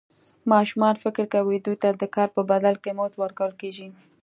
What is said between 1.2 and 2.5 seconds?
کوي دوی ته د کار په